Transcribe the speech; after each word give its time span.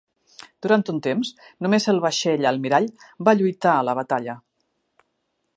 Durant 0.65 0.83
un 0.93 1.01
temps 1.07 1.31
només 1.65 1.85
el 1.93 2.01
vaixell 2.07 2.49
almirall 2.53 2.89
va 3.29 3.39
lluitar 3.43 3.77
a 3.77 3.87
la 3.91 3.99
batalla. 4.01 4.39